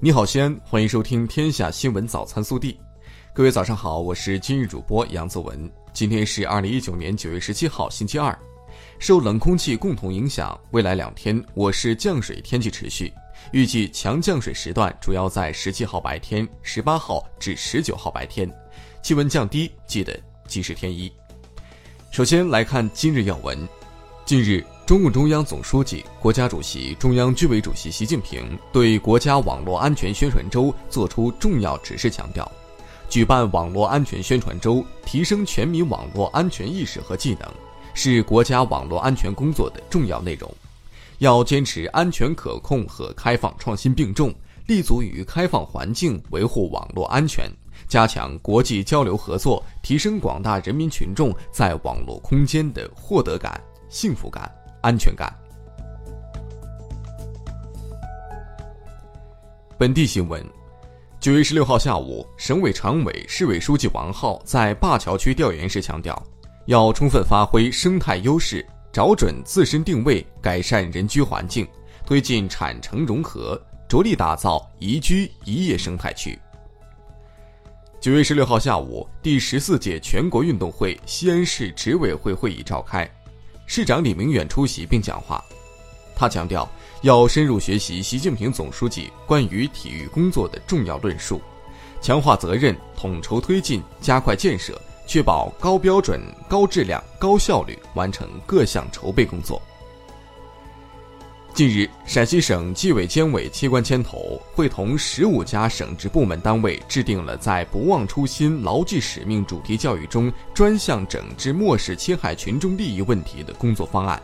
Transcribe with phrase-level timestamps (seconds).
[0.00, 2.72] 你好，西安，欢迎收听《天下新闻早餐速递》。
[3.32, 5.70] 各位早上好，我是今日主播杨泽文。
[5.94, 8.36] 今天是二零一九年九月十七号，星期二。
[8.98, 13.10] 受冷空气共同影响，未来两天我市降水天气持续，
[13.52, 18.52] 预计强降水时段主要在十七号白天、十八号至十九号白天，
[19.00, 21.10] 气温降低，记得及时添衣。
[22.10, 23.56] 首先来看今日要闻。
[24.26, 32.50] 近日，中共中央总书记、国家主席、中央军委主席习近平对国家网络安全宣传周作出重要指示，强调，
[33.10, 37.46] 举办网络安全宣传周，提升全民网络安全意识和技能，
[37.92, 40.50] 是国家网络安全工作的重要内容。
[41.18, 44.34] 要坚持安全可控和开放创新并重，
[44.66, 47.44] 立足于开放环境，维护网络安全。
[47.86, 53.60] 加强国际交流合作，提升广大人民群众在网络空间的获得感、
[53.94, 54.50] 幸福感、
[54.82, 55.32] 安全感。
[59.78, 60.44] 本地新闻：
[61.20, 66.20] 九月十六号下午，省委常委、市委书记王浩在灞桥区调研时强调，
[66.66, 71.64] 要充分发挥生态优势，找准自身定位，改善人居环境，
[72.04, 76.36] 推进产城融合，着力打造宜居宜业生态区。
[78.00, 83.08] 九月十六号下午，第十四届全国运动会西安市执委会会议召开，
[83.66, 85.44] 市长李明远出席并讲话。
[86.14, 86.68] 他强调，
[87.02, 91.40] 要深入学习习近平总书记关于体育工作的重要论述，
[92.00, 99.60] 强化责任，统筹推进，加快建设，确保高标准、高质量、高效率完成各项筹备工作。
[101.54, 114.20] 近日，陕西省纪委监委机关牵头，会同十五家省直部门单位制定了在“不忘初心、牢记使命”主题教育中专项整治漠视侵害群众利益问题的工作方案，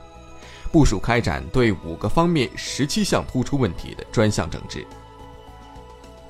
[0.73, 4.85] 部署开展对五个方面十七项突出问题的专项整治。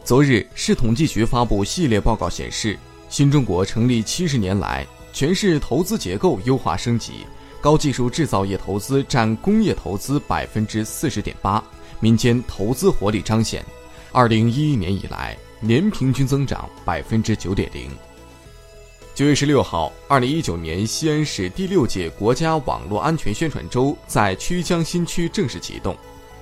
[0.04, 7.24] 昨日，市统计局发布系列报告显示，新中国成立七十年来，全市投资结构优化升级。
[7.60, 11.62] 高技术制造业投资占工业投资百分之四十点八，
[12.00, 13.62] 民间投资活力彰显。
[14.12, 17.90] 二零一一年以来，年平均增长百分之九点零。
[19.14, 25.94] 九月十六号，二零一九年西安市第六届国家网络安全宣传周在曲江新区正式启动。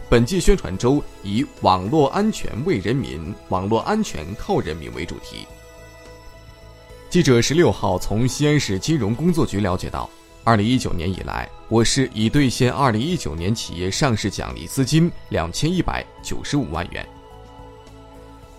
[0.08, 5.44] 本届宣传周以“网络安全为人民，网络安全靠人民”为主题。
[7.10, 10.08] 记者十六号从西安市金融工作局了解到。
[10.48, 17.06] 二零一九年以来，我市已兑现二零一九年企业上市奖励资金两千一百九十五万元。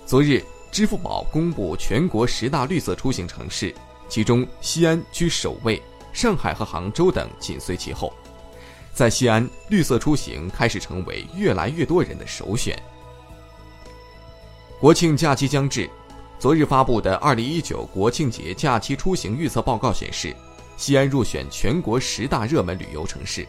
[0.06, 3.74] 昨日，支付宝公布全国十大绿色出行城市，
[4.08, 5.82] 其中西安居首位，
[6.14, 8.14] 上海和杭州等紧随其后。
[8.94, 12.80] 在西安，绿色出行开始成为越来越多人的首选。
[14.80, 15.90] 国庆假期将至，
[16.38, 20.36] 昨日发布的二零一九国庆节假期出行预测报告显示。
[20.80, 23.46] 西安入选全国十大热门旅游城市，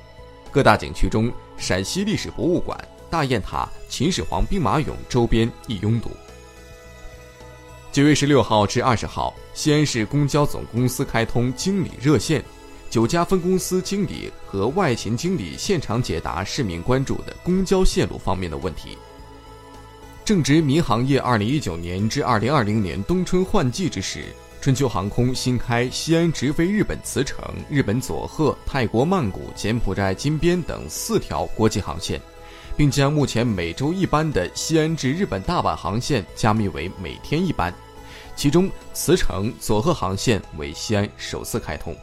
[0.50, 2.76] 各大景区中，陕西历史博物馆、
[3.08, 6.10] 大雁塔、秦始皇兵马俑周边亦拥堵。
[7.92, 12.42] 九月十六号至二十号，西安市公交总公司开通经理热线，
[12.90, 18.98] 九家分公司经理和外勤经理现场解答市民关注的公交线路方面的问题。
[20.24, 24.24] 正值民航业二零一九年至二零二零年冬春换季之时。
[24.60, 32.20] 春秋航空新开西安直飞日本茨城、日本佐贺、泰国曼谷、柬埔寨金边等四条国际航线，
[32.76, 37.72] 并将目前每周一班的西安至日本大阪航线加密为每天一班，
[38.36, 41.96] 其中茨城、佐贺航线为西安首次开通。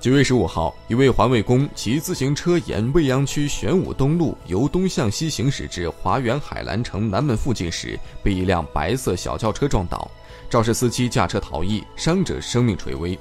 [0.00, 10.10] 九月十五号，一位环卫工骑自行车沿未央区玄武东路由东向西行驶至华源海蓝城南门附近时，被一辆白色小轿车撞倒。
[10.50, 13.18] 肇事司机驾车逃逸，伤者生命垂危。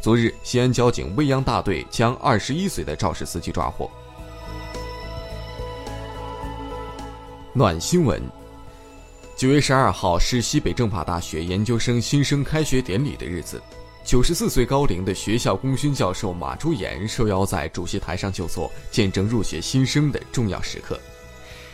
[0.00, 3.90] 昨日，西安交警未央大队将二十一岁的肇事司机抓获。
[7.52, 8.22] 暖新闻：
[9.36, 13.60] 九月十二号是西北政法大学研究生新生开学典礼的日子，
[14.02, 20.98] 九十四岁高龄的学校功勋教授马朱岩受邀在主席台上就座，见证入学新生的重要时刻。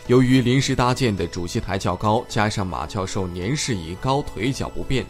[0.07, 5.05] 由于临时搭建的主席台较高，加上马教授年事已高，腿脚不便，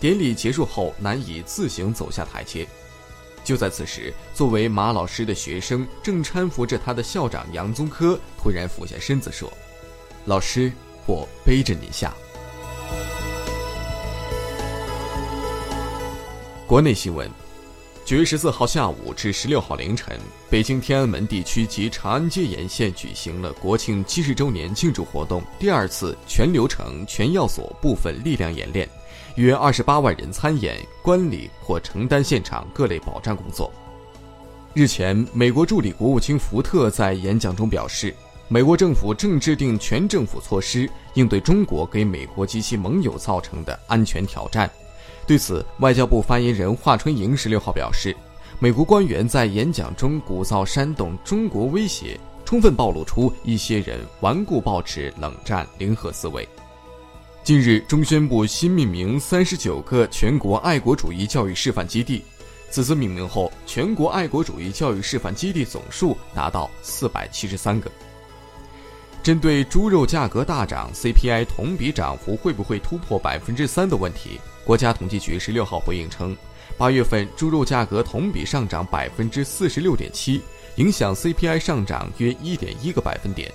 [0.00, 2.66] 典礼结束后难以自行走下台阶。
[3.44, 9.48] 就在此时，作为马老师的学生正搀扶着他的校长杨宗科突然俯下身子说
[10.26, 10.72] ：“老师，
[11.06, 12.12] 我背着你下。”
[16.66, 17.30] 国内新闻。
[18.04, 20.18] 九月十四号下午至十六号凌晨，
[20.50, 28.88] 北京天安门地区及长安街沿线举行了国庆七十周年庆祝活动第二次全流程全要素部分力量演练，
[29.36, 33.72] 约二十八万人参演、观礼或承担现场各类保障工作。
[34.74, 38.12] 日前，美国助理国务卿福特在演讲中表示，
[38.48, 44.68] 美国政府正制定全政府措施应对中国给美国及其盟友造成的安全挑战。
[45.26, 48.14] 对此，外交部发言人华春莹十六号表示，
[48.58, 56.46] 美国官员在演讲中鼓噪煽动中国威胁，充分暴露出一些人顽固保持冷战零和思维。
[57.44, 62.24] 近日，中宣部新命名三十九个全国爱国主义教育示范基地，
[62.70, 67.90] 此次命名后，全国爱国主义教育示范基地总数达到四百七十三个。
[69.22, 74.40] 针对猪肉价格大涨，CPI 同比涨幅会不会突破百分之三的问题？
[74.64, 76.36] 国家统计局十六号回应称，
[76.78, 80.40] 八月份猪肉价格同比上涨百分之四十六点七，
[80.76, 83.52] 影响 CPI 上涨约一点一个百分点。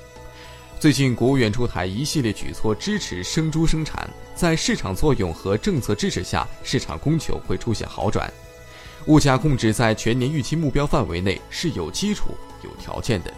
[0.80, 8.31] 最近，国务院出台一系列举措支持生猪生产，在市场作用和政策支持下，市场供求会出现好转，
[9.07, 13.33] 物价控制在全年预期目标范围内是有基础、有条件的。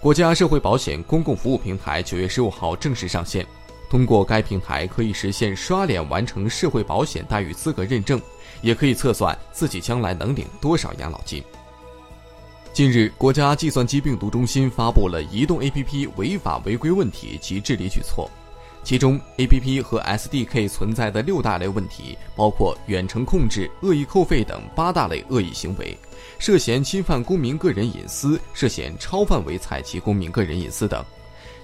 [0.00, 3.46] 国家社会保险公共服务平台九月十五号正式上线。
[3.88, 8.20] 通过该平台可以实现刷脸完成社会保险待遇资格认证，
[8.60, 11.42] 也可以测算自己将来能领多少养老金。
[12.72, 18.28] 近日，国家计算机病毒中心发布了移动 APP 违法违规问题及治理举措，
[18.84, 25.96] 其中 APP 和 SDK 存在的六大类问题包括远程控制、恶意扣费等八大类恶意行为，
[26.38, 31.02] 涉嫌侵犯公民个人隐私，涉嫌超范围采集公民个人隐私等。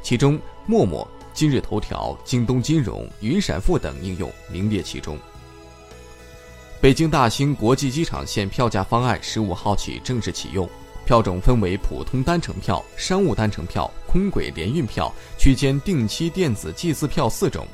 [0.02, 1.06] 其中，陌陌。
[1.34, 5.18] 今日头条、京东金融、云闪付等应用名列其中。
[6.80, 10.68] 北京大兴国际机场线票价方案十五号起正式启用，
[11.04, 17.66] 票种分为普通单程票、商务单程票、空轨联运票、区间定期电子计次票四种。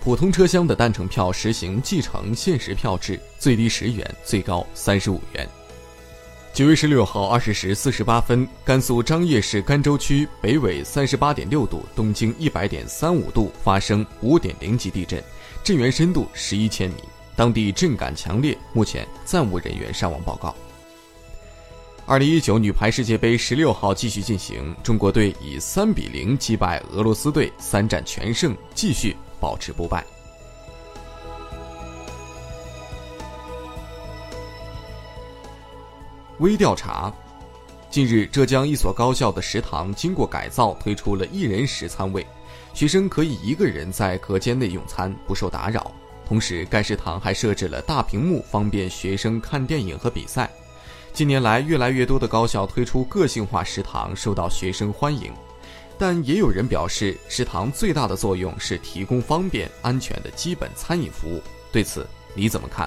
[0.00, 5.48] 普通车厢的单程票实行计程限时票制，最低十元，最高三十五元。
[6.56, 15.22] 九月十六号二十时四十八分，甘肃张掖市甘州区北纬三十八点六度，东经一百点三五度发生五点零级地震，
[15.62, 16.94] 震源深度十一千米，
[17.36, 20.56] 当地震感强烈，目前暂无人员伤亡报告。
[22.06, 30.02] 二零一九女排世界杯十六号继续进行，中国队以三比零击败俄罗斯队，三战全胜，继续保持不败。
[36.40, 37.10] 微调查，
[37.88, 42.26] 近日，浙江一所高校的食堂经过改造，推出了一人食餐位，
[42.74, 45.90] 学生可以一个人在隔间内用餐，不受打扰。
[46.26, 50.50] 同时，该食堂还设置了大屏幕，方便学生看电影和比赛。
[51.14, 55.32] 近年来，越来越多的高校推出个性化食堂，受到学生欢迎。
[55.96, 61.40] 但也有人表示，食堂最大的作用是提供方便、安全的基本餐饮服务。
[61.72, 62.86] 对此，你怎么看？